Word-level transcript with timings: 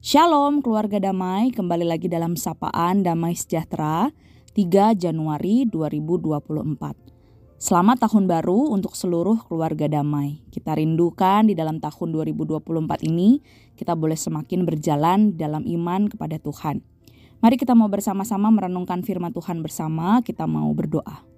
Shalom 0.00 0.64
keluarga 0.64 0.96
damai, 0.96 1.52
kembali 1.52 1.84
lagi 1.84 2.08
dalam 2.08 2.32
sapaan 2.32 3.04
damai 3.04 3.36
sejahtera 3.36 4.08
3 4.56 4.96
Januari 4.96 5.68
2024. 5.68 7.60
Selamat 7.60 8.08
tahun 8.08 8.24
baru 8.24 8.72
untuk 8.72 8.96
seluruh 8.96 9.44
keluarga 9.44 9.92
damai. 9.92 10.40
Kita 10.48 10.72
rindukan 10.72 11.44
di 11.44 11.52
dalam 11.52 11.84
tahun 11.84 12.16
2024 12.16 12.64
ini 13.12 13.44
kita 13.76 13.92
boleh 13.92 14.16
semakin 14.16 14.64
berjalan 14.64 15.36
dalam 15.36 15.68
iman 15.68 16.08
kepada 16.08 16.40
Tuhan. 16.40 16.80
Mari 17.44 17.60
kita 17.60 17.76
mau 17.76 17.92
bersama-sama 17.92 18.48
merenungkan 18.48 19.04
firman 19.04 19.36
Tuhan 19.36 19.60
bersama, 19.60 20.24
kita 20.24 20.48
mau 20.48 20.72
berdoa. 20.72 21.28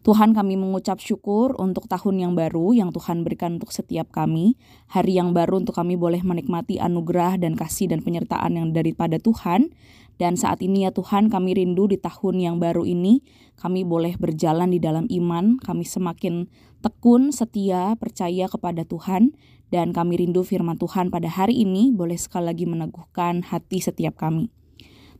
Tuhan 0.00 0.32
kami 0.32 0.56
mengucap 0.56 0.96
syukur 0.96 1.52
untuk 1.60 1.84
tahun 1.84 2.24
yang 2.24 2.32
baru 2.32 2.72
yang 2.72 2.88
Tuhan 2.88 3.20
berikan 3.20 3.60
untuk 3.60 3.68
setiap 3.68 4.08
kami. 4.08 4.56
Hari 4.88 5.20
yang 5.20 5.36
baru 5.36 5.60
untuk 5.60 5.76
kami 5.76 6.00
boleh 6.00 6.24
menikmati 6.24 6.80
anugerah 6.80 7.36
dan 7.36 7.52
kasih 7.52 7.92
dan 7.92 8.00
penyertaan 8.00 8.56
yang 8.56 8.72
daripada 8.72 9.20
Tuhan. 9.20 9.68
Dan 10.16 10.40
saat 10.40 10.64
ini 10.64 10.88
ya 10.88 10.92
Tuhan 10.92 11.28
kami 11.28 11.52
rindu 11.52 11.84
di 11.84 12.00
tahun 12.00 12.40
yang 12.40 12.56
baru 12.56 12.88
ini 12.88 13.20
kami 13.60 13.84
boleh 13.84 14.16
berjalan 14.16 14.72
di 14.72 14.80
dalam 14.80 15.04
iman. 15.04 15.60
Kami 15.60 15.84
semakin 15.84 16.48
tekun, 16.80 17.28
setia, 17.28 17.92
percaya 18.00 18.48
kepada 18.48 18.88
Tuhan. 18.88 19.36
Dan 19.68 19.92
kami 19.92 20.16
rindu 20.16 20.42
firman 20.48 20.80
Tuhan 20.80 21.12
pada 21.12 21.28
hari 21.28 21.60
ini 21.60 21.92
boleh 21.92 22.16
sekali 22.16 22.48
lagi 22.48 22.64
meneguhkan 22.64 23.44
hati 23.52 23.84
setiap 23.84 24.16
kami. 24.16 24.48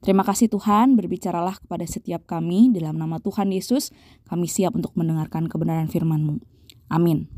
Terima 0.00 0.24
kasih 0.24 0.48
Tuhan, 0.48 0.96
berbicaralah 0.96 1.60
kepada 1.60 1.84
setiap 1.84 2.24
kami 2.24 2.72
dalam 2.72 2.96
nama 2.96 3.20
Tuhan 3.20 3.52
Yesus, 3.52 3.92
kami 4.24 4.48
siap 4.48 4.72
untuk 4.72 4.96
mendengarkan 4.96 5.44
kebenaran 5.44 5.92
firman-Mu. 5.92 6.40
Amin. 6.88 7.28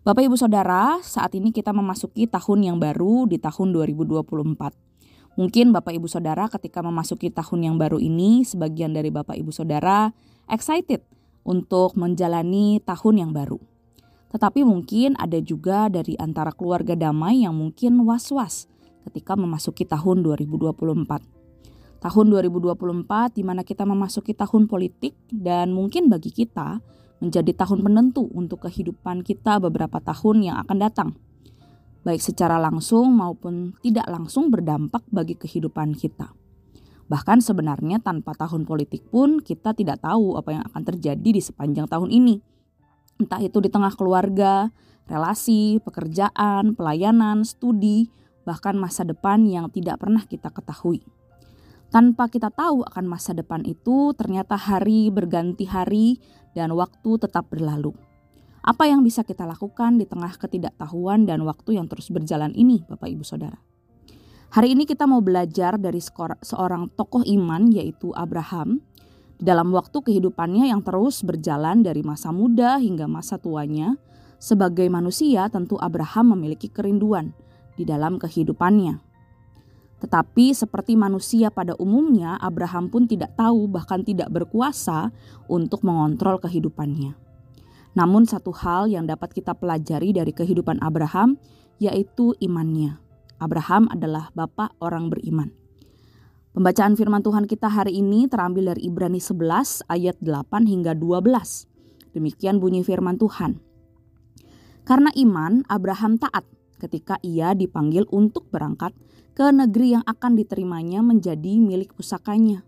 Bapak 0.00 0.24
Ibu 0.24 0.40
Saudara, 0.40 1.04
saat 1.04 1.36
ini 1.36 1.52
kita 1.52 1.76
memasuki 1.76 2.24
tahun 2.24 2.72
yang 2.72 2.80
baru 2.80 3.28
di 3.28 3.36
tahun 3.36 3.68
2024. 3.68 4.32
Mungkin 5.36 5.76
Bapak 5.76 5.92
Ibu 5.92 6.08
Saudara 6.08 6.48
ketika 6.48 6.80
memasuki 6.80 7.28
tahun 7.28 7.68
yang 7.68 7.76
baru 7.76 8.00
ini, 8.00 8.48
sebagian 8.48 8.96
dari 8.96 9.12
Bapak 9.12 9.36
Ibu 9.36 9.52
Saudara 9.52 10.08
excited 10.48 11.04
untuk 11.44 12.00
menjalani 12.00 12.80
tahun 12.80 13.28
yang 13.28 13.30
baru. 13.36 13.60
Tetapi 14.32 14.64
mungkin 14.64 15.20
ada 15.20 15.36
juga 15.44 15.92
dari 15.92 16.16
antara 16.16 16.56
keluarga 16.56 16.96
damai 16.96 17.44
yang 17.44 17.52
mungkin 17.52 18.00
was-was 18.08 18.72
ketika 19.04 19.36
memasuki 19.36 19.84
tahun 19.84 20.24
2024 20.24 21.41
tahun 22.02 22.34
2024 22.34 23.38
di 23.38 23.42
mana 23.46 23.62
kita 23.62 23.86
memasuki 23.86 24.34
tahun 24.34 24.66
politik 24.66 25.14
dan 25.30 25.70
mungkin 25.70 26.10
bagi 26.10 26.34
kita 26.34 26.82
menjadi 27.22 27.54
tahun 27.54 27.86
penentu 27.86 28.26
untuk 28.34 28.66
kehidupan 28.66 29.22
kita 29.22 29.62
beberapa 29.62 30.02
tahun 30.02 30.50
yang 30.50 30.56
akan 30.66 30.76
datang. 30.82 31.10
Baik 32.02 32.18
secara 32.18 32.58
langsung 32.58 33.14
maupun 33.14 33.78
tidak 33.78 34.10
langsung 34.10 34.50
berdampak 34.50 35.06
bagi 35.14 35.38
kehidupan 35.38 35.94
kita. 35.94 36.34
Bahkan 37.06 37.38
sebenarnya 37.38 38.02
tanpa 38.02 38.34
tahun 38.34 38.66
politik 38.66 39.06
pun 39.06 39.38
kita 39.38 39.70
tidak 39.70 40.02
tahu 40.02 40.34
apa 40.34 40.58
yang 40.58 40.64
akan 40.66 40.82
terjadi 40.82 41.30
di 41.30 41.38
sepanjang 41.38 41.86
tahun 41.86 42.10
ini. 42.10 42.42
Entah 43.22 43.38
itu 43.38 43.62
di 43.62 43.70
tengah 43.70 43.94
keluarga, 43.94 44.74
relasi, 45.06 45.78
pekerjaan, 45.86 46.74
pelayanan, 46.74 47.46
studi, 47.46 48.10
bahkan 48.42 48.74
masa 48.74 49.06
depan 49.06 49.46
yang 49.46 49.70
tidak 49.70 50.02
pernah 50.02 50.26
kita 50.26 50.50
ketahui. 50.50 51.06
Tanpa 51.92 52.24
kita 52.32 52.48
tahu 52.48 52.88
akan 52.88 53.04
masa 53.04 53.36
depan 53.36 53.68
itu, 53.68 54.16
ternyata 54.16 54.56
hari 54.56 55.12
berganti 55.12 55.68
hari 55.68 56.16
dan 56.56 56.72
waktu 56.72 57.20
tetap 57.20 57.52
berlalu. 57.52 57.92
Apa 58.64 58.88
yang 58.88 59.04
bisa 59.04 59.20
kita 59.20 59.44
lakukan 59.44 60.00
di 60.00 60.08
tengah 60.08 60.32
ketidaktahuan 60.40 61.28
dan 61.28 61.44
waktu 61.44 61.76
yang 61.76 61.92
terus 61.92 62.08
berjalan 62.08 62.56
ini, 62.56 62.80
Bapak 62.88 63.12
Ibu 63.12 63.28
Saudara? 63.28 63.60
Hari 64.56 64.72
ini 64.72 64.88
kita 64.88 65.04
mau 65.04 65.20
belajar 65.20 65.76
dari 65.76 66.00
seorang 66.40 66.88
tokoh 66.96 67.28
iman 67.28 67.68
yaitu 67.68 68.08
Abraham 68.16 68.80
dalam 69.36 69.68
waktu 69.76 70.00
kehidupannya 70.00 70.72
yang 70.72 70.80
terus 70.80 71.20
berjalan 71.20 71.84
dari 71.84 72.00
masa 72.00 72.32
muda 72.32 72.80
hingga 72.80 73.04
masa 73.04 73.36
tuanya. 73.36 74.00
Sebagai 74.40 74.88
manusia, 74.88 75.44
tentu 75.52 75.76
Abraham 75.76 76.40
memiliki 76.40 76.72
kerinduan 76.72 77.36
di 77.76 77.84
dalam 77.84 78.16
kehidupannya 78.16 79.11
tetapi 80.02 80.50
seperti 80.50 80.98
manusia 80.98 81.54
pada 81.54 81.78
umumnya, 81.78 82.34
Abraham 82.42 82.90
pun 82.90 83.06
tidak 83.06 83.38
tahu 83.38 83.70
bahkan 83.70 84.02
tidak 84.02 84.34
berkuasa 84.34 85.14
untuk 85.46 85.86
mengontrol 85.86 86.42
kehidupannya. 86.42 87.14
Namun 87.94 88.26
satu 88.26 88.50
hal 88.50 88.90
yang 88.90 89.06
dapat 89.06 89.30
kita 89.30 89.54
pelajari 89.54 90.10
dari 90.10 90.34
kehidupan 90.34 90.82
Abraham 90.82 91.38
yaitu 91.78 92.34
imannya. 92.42 92.98
Abraham 93.38 93.86
adalah 93.94 94.34
bapak 94.34 94.74
orang 94.82 95.06
beriman. 95.06 95.54
Pembacaan 96.50 96.98
firman 96.98 97.22
Tuhan 97.22 97.46
kita 97.46 97.70
hari 97.70 98.02
ini 98.02 98.26
terambil 98.26 98.74
dari 98.74 98.90
Ibrani 98.90 99.22
11 99.22 99.86
ayat 99.86 100.18
8 100.18 100.66
hingga 100.66 100.98
12. 100.98 102.10
Demikian 102.10 102.58
bunyi 102.58 102.82
firman 102.82 103.22
Tuhan. 103.22 103.62
Karena 104.82 105.14
iman, 105.14 105.62
Abraham 105.70 106.18
taat 106.18 106.42
ketika 106.82 107.22
ia 107.22 107.54
dipanggil 107.54 108.10
untuk 108.10 108.50
berangkat 108.50 108.90
ke 109.38 109.46
negeri 109.54 109.94
yang 109.94 110.04
akan 110.04 110.34
diterimanya 110.34 111.00
menjadi 111.00 111.62
milik 111.62 111.94
pusakanya. 111.94 112.66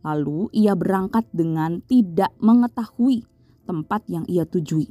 Lalu 0.00 0.48
ia 0.56 0.72
berangkat 0.72 1.28
dengan 1.28 1.84
tidak 1.84 2.32
mengetahui 2.40 3.28
tempat 3.68 4.08
yang 4.08 4.24
ia 4.24 4.48
tujui. 4.48 4.88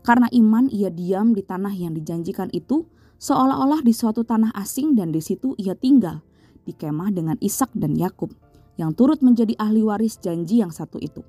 Karena 0.00 0.32
iman 0.32 0.72
ia 0.72 0.88
diam 0.88 1.36
di 1.36 1.44
tanah 1.44 1.76
yang 1.76 1.92
dijanjikan 1.92 2.48
itu 2.56 2.88
seolah-olah 3.20 3.84
di 3.84 3.92
suatu 3.92 4.24
tanah 4.24 4.56
asing 4.56 4.96
dan 4.96 5.12
di 5.12 5.20
situ 5.20 5.52
ia 5.60 5.76
tinggal 5.76 6.24
di 6.64 6.72
kemah 6.72 7.12
dengan 7.12 7.36
Ishak 7.36 7.76
dan 7.76 7.92
Yakub 7.92 8.32
yang 8.80 8.96
turut 8.96 9.20
menjadi 9.20 9.52
ahli 9.60 9.84
waris 9.84 10.16
janji 10.16 10.64
yang 10.64 10.72
satu 10.72 10.96
itu. 10.96 11.20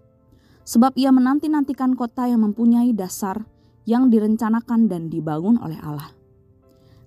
Sebab 0.64 0.96
ia 0.96 1.12
menanti-nantikan 1.12 2.00
kota 2.00 2.32
yang 2.32 2.48
mempunyai 2.48 2.96
dasar 2.96 3.44
yang 3.84 4.08
direncanakan 4.08 4.88
dan 4.88 5.12
dibangun 5.12 5.60
oleh 5.60 5.76
Allah. 5.84 6.21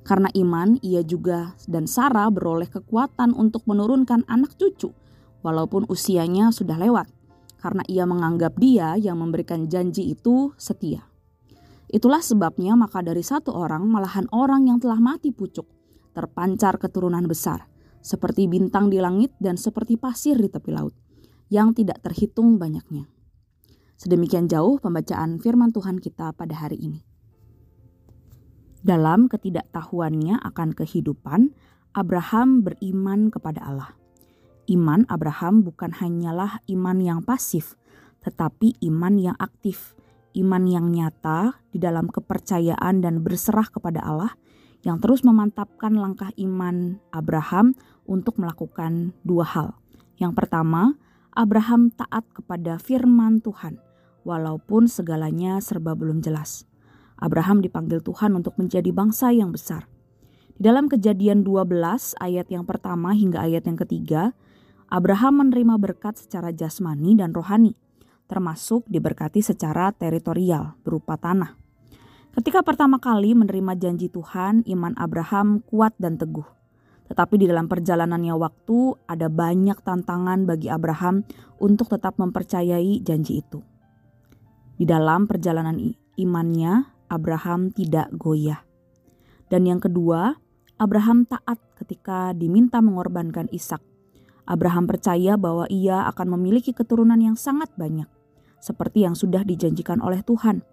Karena 0.04 0.28
iman, 0.36 0.76
ia 0.84 1.00
juga 1.00 1.56
dan 1.64 1.88
Sarah 1.88 2.28
beroleh 2.28 2.68
kekuatan 2.68 3.32
untuk 3.32 3.64
menurunkan 3.64 4.28
anak 4.28 4.60
cucu, 4.60 4.92
walaupun 5.40 5.88
usianya 5.88 6.52
sudah 6.52 6.76
lewat, 6.76 7.08
karena 7.56 7.80
ia 7.88 8.04
menganggap 8.04 8.60
dia 8.60 9.00
yang 9.00 9.16
memberikan 9.16 9.64
janji 9.64 10.12
itu 10.12 10.52
setia. 10.60 11.08
Itulah 11.88 12.20
sebabnya 12.20 12.76
maka 12.76 13.00
dari 13.00 13.24
satu 13.24 13.56
orang 13.56 13.88
malahan 13.88 14.28
orang 14.28 14.68
yang 14.68 14.76
telah 14.76 15.00
mati 15.00 15.32
pucuk, 15.32 15.64
terpancar 16.12 16.76
keturunan 16.76 17.24
besar, 17.24 17.64
seperti 18.04 18.44
bintang 18.44 18.92
di 18.92 19.00
langit 19.00 19.32
dan 19.40 19.56
seperti 19.56 19.96
pasir 19.96 20.36
di 20.36 20.52
tepi 20.52 20.68
laut, 20.68 20.92
yang 21.48 21.72
tidak 21.72 22.04
terhitung 22.04 22.60
banyaknya. 22.60 23.08
Sedemikian 23.96 24.52
jauh 24.52 24.76
pembacaan 24.76 25.40
firman 25.40 25.72
Tuhan 25.72 25.96
kita 25.96 26.36
pada 26.36 26.52
hari 26.60 26.76
ini. 26.76 27.13
Dalam 28.84 29.32
ketidaktahuannya 29.32 30.44
akan 30.44 30.76
kehidupan, 30.76 31.56
Abraham 31.96 32.60
beriman 32.60 33.32
kepada 33.32 33.64
Allah. 33.64 33.96
Iman 34.68 35.08
Abraham 35.08 35.64
bukan 35.64 35.88
hanyalah 35.88 36.60
iman 36.68 37.00
yang 37.00 37.24
pasif, 37.24 37.80
tetapi 38.20 38.76
iman 38.84 39.16
yang 39.16 39.36
aktif, 39.40 39.96
iman 40.36 40.68
yang 40.68 40.92
nyata 40.92 41.64
di 41.72 41.80
dalam 41.80 42.12
kepercayaan 42.12 43.00
dan 43.00 43.24
berserah 43.24 43.72
kepada 43.72 44.04
Allah 44.04 44.36
yang 44.84 45.00
terus 45.00 45.24
memantapkan 45.24 45.96
langkah 45.96 46.28
iman 46.36 47.00
Abraham 47.08 47.72
untuk 48.04 48.36
melakukan 48.36 49.16
dua 49.24 49.48
hal. 49.48 49.68
Yang 50.20 50.44
pertama, 50.44 50.92
Abraham 51.32 51.88
taat 51.88 52.28
kepada 52.36 52.76
firman 52.76 53.40
Tuhan, 53.40 53.80
walaupun 54.28 54.92
segalanya 54.92 55.56
serba 55.64 55.96
belum 55.96 56.20
jelas. 56.20 56.68
Abraham 57.18 57.62
dipanggil 57.62 58.02
Tuhan 58.02 58.34
untuk 58.34 58.58
menjadi 58.58 58.90
bangsa 58.90 59.30
yang 59.30 59.54
besar. 59.54 59.86
Di 60.54 60.70
dalam 60.70 60.86
kejadian 60.86 61.42
12 61.42 62.14
ayat 62.22 62.46
yang 62.46 62.62
pertama 62.62 63.10
hingga 63.10 63.42
ayat 63.42 63.66
yang 63.66 63.78
ketiga, 63.78 64.34
Abraham 64.86 65.46
menerima 65.46 65.74
berkat 65.80 66.14
secara 66.20 66.54
jasmani 66.54 67.18
dan 67.18 67.34
rohani, 67.34 67.74
termasuk 68.30 68.86
diberkati 68.86 69.42
secara 69.42 69.90
teritorial 69.90 70.78
berupa 70.86 71.18
tanah. 71.18 71.58
Ketika 72.34 72.62
pertama 72.66 72.98
kali 72.98 73.34
menerima 73.34 73.78
janji 73.78 74.10
Tuhan, 74.10 74.66
iman 74.66 74.94
Abraham 74.98 75.62
kuat 75.66 75.94
dan 75.98 76.18
teguh. 76.18 76.46
Tetapi 77.10 77.34
di 77.36 77.46
dalam 77.46 77.70
perjalanannya 77.70 78.34
waktu, 78.34 79.06
ada 79.06 79.30
banyak 79.30 79.78
tantangan 79.82 80.42
bagi 80.48 80.72
Abraham 80.72 81.22
untuk 81.62 81.92
tetap 81.92 82.18
mempercayai 82.18 83.02
janji 83.06 83.42
itu. 83.44 83.62
Di 84.74 84.82
dalam 84.82 85.30
perjalanan 85.30 85.78
imannya, 86.18 86.93
Abraham 87.14 87.70
tidak 87.70 88.10
goyah. 88.18 88.66
Dan 89.46 89.70
yang 89.70 89.78
kedua, 89.78 90.34
Abraham 90.74 91.22
taat 91.30 91.62
ketika 91.78 92.34
diminta 92.34 92.82
mengorbankan 92.82 93.46
Ishak. 93.54 93.78
Abraham 94.44 94.90
percaya 94.90 95.38
bahwa 95.38 95.70
ia 95.70 96.04
akan 96.10 96.36
memiliki 96.36 96.74
keturunan 96.74 97.16
yang 97.16 97.38
sangat 97.38 97.70
banyak, 97.78 98.10
seperti 98.58 99.06
yang 99.06 99.14
sudah 99.14 99.46
dijanjikan 99.46 100.02
oleh 100.02 100.20
Tuhan. 100.26 100.66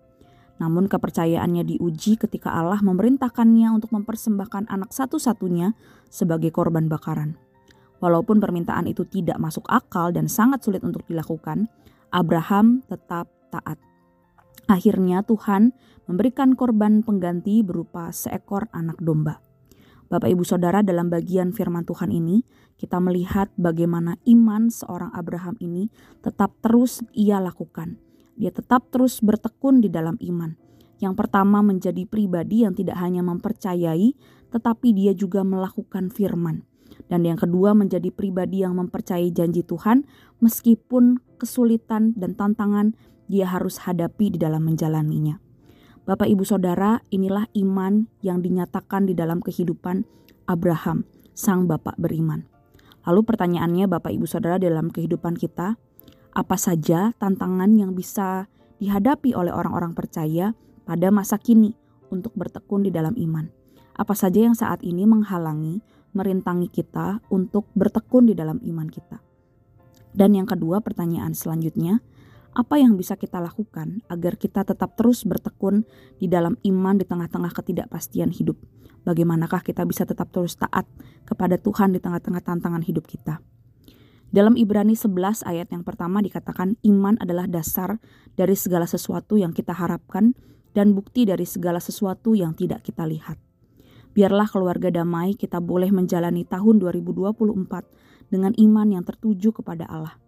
Namun 0.57 0.89
kepercayaannya 0.89 1.77
diuji 1.77 2.17
ketika 2.17 2.53
Allah 2.53 2.81
memerintahkannya 2.81 3.69
untuk 3.71 3.93
mempersembahkan 3.93 4.69
anak 4.69 4.91
satu-satunya 4.91 5.77
sebagai 6.09 6.49
korban 6.49 6.89
bakaran. 6.89 7.37
Walaupun 8.01 8.41
permintaan 8.41 8.89
itu 8.89 9.05
tidak 9.05 9.37
masuk 9.37 9.69
akal 9.69 10.09
dan 10.09 10.25
sangat 10.25 10.65
sulit 10.65 10.81
untuk 10.81 11.05
dilakukan, 11.05 11.69
Abraham 12.09 12.81
tetap 12.89 13.29
taat. 13.53 13.90
Akhirnya 14.69 15.23
Tuhan 15.25 15.73
memberikan 16.05 16.57
korban 16.57 17.01
pengganti 17.01 17.63
berupa 17.63 18.11
seekor 18.11 18.67
anak 18.75 18.99
domba. 19.01 19.41
Bapak 20.11 20.27
Ibu 20.27 20.43
Saudara 20.43 20.83
dalam 20.83 21.07
bagian 21.07 21.55
firman 21.55 21.87
Tuhan 21.87 22.11
ini 22.11 22.43
kita 22.75 22.99
melihat 22.99 23.47
bagaimana 23.55 24.19
iman 24.27 24.67
seorang 24.67 25.07
Abraham 25.15 25.55
ini 25.63 25.87
tetap 26.19 26.51
terus 26.59 26.99
ia 27.15 27.39
lakukan. 27.39 27.95
Dia 28.35 28.51
tetap 28.51 28.91
terus 28.91 29.23
bertekun 29.23 29.79
di 29.79 29.87
dalam 29.87 30.19
iman. 30.19 30.51
Yang 30.99 31.15
pertama 31.15 31.63
menjadi 31.63 32.03
pribadi 32.03 32.67
yang 32.67 32.75
tidak 32.75 32.99
hanya 32.99 33.23
mempercayai 33.23 34.11
tetapi 34.51 34.91
dia 34.91 35.15
juga 35.15 35.47
melakukan 35.47 36.11
firman. 36.11 36.67
Dan 37.07 37.23
yang 37.23 37.39
kedua 37.39 37.71
menjadi 37.71 38.11
pribadi 38.11 38.67
yang 38.67 38.75
mempercayai 38.77 39.31
janji 39.31 39.63
Tuhan 39.63 40.03
meskipun 40.43 41.23
kesulitan 41.39 42.11
dan 42.19 42.35
tantangan 42.35 42.99
dia 43.31 43.47
harus 43.47 43.79
hadapi 43.87 44.35
di 44.35 44.37
dalam 44.37 44.67
menjalaninya. 44.67 45.39
Bapak, 46.03 46.27
ibu, 46.27 46.43
saudara, 46.43 46.99
inilah 47.07 47.47
iman 47.55 48.11
yang 48.19 48.43
dinyatakan 48.43 49.07
di 49.07 49.15
dalam 49.15 49.39
kehidupan 49.39 50.03
Abraham, 50.51 51.07
sang 51.31 51.71
bapak 51.71 51.95
beriman. 51.95 52.43
Lalu, 53.07 53.21
pertanyaannya, 53.23 53.87
Bapak, 53.87 54.11
ibu, 54.11 54.27
saudara, 54.27 54.59
dalam 54.59 54.91
kehidupan 54.91 55.39
kita, 55.39 55.79
apa 56.35 56.55
saja 56.59 57.15
tantangan 57.15 57.71
yang 57.79 57.95
bisa 57.95 58.51
dihadapi 58.83 59.31
oleh 59.33 59.55
orang-orang 59.55 59.95
percaya 59.95 60.51
pada 60.83 61.07
masa 61.09 61.39
kini 61.39 61.73
untuk 62.11 62.35
bertekun 62.35 62.83
di 62.83 62.91
dalam 62.91 63.15
iman? 63.15 63.47
Apa 63.95 64.17
saja 64.17 64.41
yang 64.41 64.57
saat 64.57 64.81
ini 64.83 65.07
menghalangi, 65.07 65.79
merintangi 66.11 66.67
kita 66.67 67.23
untuk 67.31 67.69
bertekun 67.77 68.27
di 68.27 68.33
dalam 68.35 68.57
iman 68.61 68.89
kita? 68.89 69.21
Dan 70.11 70.35
yang 70.35 70.49
kedua, 70.49 70.83
pertanyaan 70.83 71.31
selanjutnya, 71.31 72.03
apa 72.51 72.75
yang 72.75 72.99
bisa 72.99 73.15
kita 73.15 73.39
lakukan 73.39 74.03
agar 74.11 74.35
kita 74.35 74.67
tetap 74.67 74.99
terus 74.99 75.23
bertekun 75.23 75.87
di 76.19 76.27
dalam 76.27 76.59
iman 76.67 76.99
di 76.99 77.07
tengah-tengah 77.07 77.55
ketidakpastian 77.55 78.27
hidup? 78.35 78.59
Bagaimanakah 79.07 79.63
kita 79.63 79.87
bisa 79.87 80.03
tetap 80.03 80.35
terus 80.35 80.59
taat 80.59 80.83
kepada 81.23 81.55
Tuhan 81.55 81.95
di 81.95 82.03
tengah-tengah 82.03 82.43
tantangan 82.43 82.83
hidup 82.83 83.07
kita? 83.07 83.39
Dalam 84.31 84.59
Ibrani 84.59 84.99
11 84.99 85.47
ayat 85.47 85.71
yang 85.71 85.83
pertama 85.87 86.19
dikatakan 86.19 86.75
iman 86.83 87.15
adalah 87.23 87.47
dasar 87.47 87.99
dari 88.35 88.55
segala 88.59 88.87
sesuatu 88.87 89.39
yang 89.39 89.55
kita 89.55 89.71
harapkan 89.71 90.35
dan 90.75 90.91
bukti 90.91 91.23
dari 91.27 91.47
segala 91.47 91.79
sesuatu 91.79 92.35
yang 92.35 92.51
tidak 92.55 92.83
kita 92.83 93.07
lihat. 93.07 93.39
Biarlah 94.11 94.51
keluarga 94.51 94.91
damai 94.91 95.39
kita 95.39 95.63
boleh 95.63 95.91
menjalani 95.91 96.43
tahun 96.43 96.83
2024 96.83 98.27
dengan 98.27 98.51
iman 98.55 98.87
yang 98.91 99.03
tertuju 99.07 99.55
kepada 99.55 99.87
Allah 99.87 100.20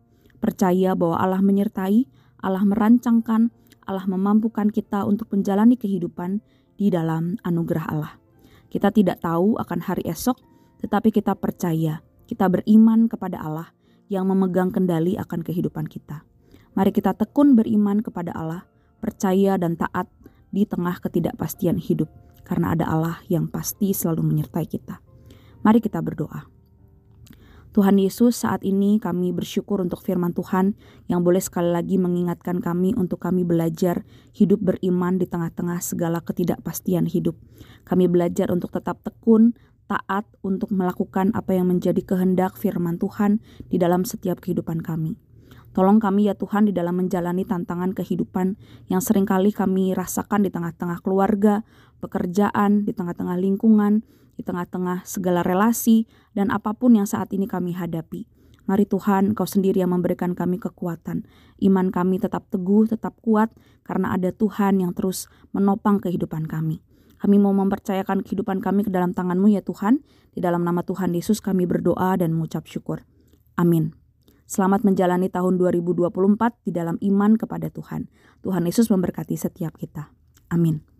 Percaya 0.43 0.91
bahwa 0.91 1.15
Allah 1.15 1.39
menyertai, 1.39 2.03
Allah 2.43 2.67
merancangkan, 2.67 3.47
Allah 3.87 4.05
memampukan 4.11 4.67
kita 4.67 5.07
untuk 5.07 5.31
menjalani 5.31 5.79
kehidupan 5.79 6.43
di 6.75 6.91
dalam 6.91 7.39
anugerah 7.47 7.87
Allah. 7.87 8.13
Kita 8.67 8.91
tidak 8.91 9.23
tahu 9.23 9.55
akan 9.55 9.79
hari 9.87 10.03
esok, 10.03 10.35
tetapi 10.83 11.15
kita 11.15 11.31
percaya, 11.39 12.03
kita 12.27 12.51
beriman 12.51 13.07
kepada 13.07 13.39
Allah 13.39 13.71
yang 14.11 14.27
memegang 14.27 14.67
kendali 14.67 15.15
akan 15.15 15.47
kehidupan 15.47 15.87
kita. 15.87 16.27
Mari 16.75 16.91
kita 16.91 17.15
tekun 17.15 17.55
beriman 17.55 18.03
kepada 18.03 18.35
Allah, 18.35 18.67
percaya 18.99 19.55
dan 19.55 19.79
taat 19.79 20.11
di 20.51 20.67
tengah 20.67 20.99
ketidakpastian 20.99 21.79
hidup, 21.79 22.11
karena 22.43 22.75
ada 22.75 22.89
Allah 22.91 23.17
yang 23.31 23.47
pasti 23.47 23.95
selalu 23.95 24.27
menyertai 24.27 24.67
kita. 24.67 24.99
Mari 25.63 25.79
kita 25.79 26.03
berdoa. 26.03 26.52
Tuhan 27.73 27.97
Yesus, 27.97 28.45
saat 28.45 28.61
ini 28.61 29.01
kami 29.01 29.33
bersyukur 29.33 29.81
untuk 29.81 30.05
firman 30.05 30.29
Tuhan 30.29 30.77
yang 31.09 31.25
boleh 31.25 31.41
sekali 31.41 31.73
lagi 31.73 31.97
mengingatkan 31.97 32.61
kami 32.61 32.93
untuk 32.93 33.17
kami 33.17 33.41
belajar 33.41 34.05
hidup 34.37 34.61
beriman 34.61 35.17
di 35.17 35.25
tengah-tengah 35.25 35.81
segala 35.81 36.21
ketidakpastian 36.21 37.09
hidup. 37.09 37.33
Kami 37.81 38.05
belajar 38.05 38.53
untuk 38.53 38.69
tetap 38.69 39.01
tekun, 39.01 39.57
taat 39.89 40.29
untuk 40.45 40.69
melakukan 40.69 41.33
apa 41.33 41.57
yang 41.57 41.65
menjadi 41.65 41.97
kehendak 42.05 42.61
firman 42.61 43.01
Tuhan 43.01 43.41
di 43.73 43.81
dalam 43.81 44.05
setiap 44.05 44.37
kehidupan 44.37 44.85
kami. 44.85 45.17
Tolong 45.73 45.97
kami 45.97 46.29
ya 46.29 46.37
Tuhan 46.37 46.69
di 46.69 46.73
dalam 46.73 47.01
menjalani 47.01 47.49
tantangan 47.49 47.97
kehidupan 47.97 48.55
yang 48.93 49.01
sering 49.01 49.25
kali 49.25 49.49
kami 49.49 49.97
rasakan 49.97 50.45
di 50.45 50.53
tengah-tengah 50.53 51.01
keluarga, 51.01 51.65
pekerjaan, 51.97 52.85
di 52.85 52.93
tengah-tengah 52.93 53.33
lingkungan, 53.41 54.05
di 54.37 54.45
tengah-tengah 54.45 55.01
segala 55.01 55.41
relasi 55.41 56.05
dan 56.37 56.53
apa 56.53 56.77
pun 56.77 56.93
yang 56.93 57.09
saat 57.09 57.33
ini 57.33 57.49
kami 57.49 57.73
hadapi. 57.73 58.29
Mari 58.63 58.87
Tuhan, 58.87 59.35
Engkau 59.35 59.43
sendiri 59.43 59.83
yang 59.83 59.91
memberikan 59.91 60.31
kami 60.37 60.55
kekuatan. 60.55 61.27
Iman 61.59 61.91
kami 61.91 62.21
tetap 62.21 62.47
teguh, 62.47 62.87
tetap 62.87 63.19
kuat, 63.19 63.51
karena 63.83 64.15
ada 64.15 64.31
Tuhan 64.31 64.79
yang 64.79 64.95
terus 64.95 65.27
menopang 65.51 65.99
kehidupan 65.99 66.47
kami. 66.47 66.79
Kami 67.19 67.35
mau 67.39 67.51
mempercayakan 67.51 68.23
kehidupan 68.23 68.63
kami 68.63 68.87
ke 68.87 68.91
dalam 68.91 69.11
tangan-Mu 69.11 69.51
ya 69.51 69.63
Tuhan. 69.63 70.03
Di 70.31 70.39
dalam 70.39 70.63
nama 70.63 70.83
Tuhan 70.83 71.11
Yesus 71.11 71.43
kami 71.43 71.67
berdoa 71.67 72.15
dan 72.15 72.35
mengucap 72.35 72.63
syukur. 72.67 73.03
Amin. 73.59 74.02
Selamat 74.43 74.83
menjalani 74.83 75.31
tahun 75.31 75.55
2024 75.57 76.67
di 76.67 76.71
dalam 76.75 76.99
iman 76.99 77.39
kepada 77.39 77.71
Tuhan. 77.71 78.11
Tuhan 78.43 78.63
Yesus 78.67 78.91
memberkati 78.91 79.39
setiap 79.39 79.79
kita. 79.79 80.11
Amin. 80.51 80.92